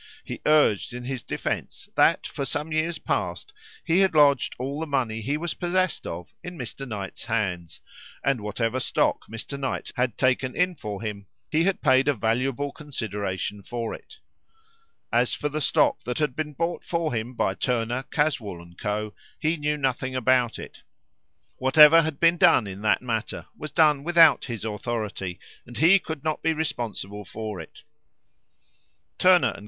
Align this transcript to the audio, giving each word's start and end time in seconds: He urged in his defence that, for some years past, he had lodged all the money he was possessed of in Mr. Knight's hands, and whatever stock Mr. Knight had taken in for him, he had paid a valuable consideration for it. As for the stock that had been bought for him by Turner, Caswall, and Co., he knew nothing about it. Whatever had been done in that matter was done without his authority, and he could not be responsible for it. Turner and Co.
He 0.23 0.41
urged 0.47 0.93
in 0.95 1.03
his 1.03 1.21
defence 1.21 1.87
that, 1.93 2.25
for 2.25 2.43
some 2.43 2.71
years 2.71 2.97
past, 2.97 3.53
he 3.85 3.99
had 3.99 4.15
lodged 4.15 4.55
all 4.57 4.79
the 4.79 4.87
money 4.87 5.21
he 5.21 5.37
was 5.37 5.53
possessed 5.53 6.07
of 6.07 6.33
in 6.43 6.57
Mr. 6.57 6.87
Knight's 6.87 7.25
hands, 7.25 7.81
and 8.23 8.41
whatever 8.41 8.79
stock 8.79 9.27
Mr. 9.29 9.59
Knight 9.59 9.91
had 9.95 10.17
taken 10.17 10.55
in 10.55 10.73
for 10.73 11.03
him, 11.03 11.27
he 11.51 11.65
had 11.65 11.83
paid 11.83 12.07
a 12.07 12.15
valuable 12.15 12.71
consideration 12.71 13.61
for 13.61 13.93
it. 13.93 14.17
As 15.13 15.35
for 15.35 15.49
the 15.49 15.61
stock 15.61 15.99
that 16.05 16.17
had 16.17 16.35
been 16.35 16.53
bought 16.53 16.83
for 16.83 17.13
him 17.13 17.35
by 17.35 17.53
Turner, 17.53 18.01
Caswall, 18.09 18.59
and 18.59 18.75
Co., 18.79 19.13
he 19.37 19.55
knew 19.55 19.77
nothing 19.77 20.15
about 20.15 20.57
it. 20.57 20.81
Whatever 21.57 22.01
had 22.01 22.19
been 22.19 22.37
done 22.37 22.65
in 22.65 22.81
that 22.81 23.03
matter 23.03 23.45
was 23.55 23.71
done 23.71 24.03
without 24.03 24.45
his 24.45 24.65
authority, 24.65 25.39
and 25.67 25.77
he 25.77 25.99
could 25.99 26.23
not 26.23 26.41
be 26.41 26.53
responsible 26.53 27.23
for 27.23 27.59
it. 27.59 27.83
Turner 29.19 29.49
and 29.49 29.53
Co. 29.57 29.59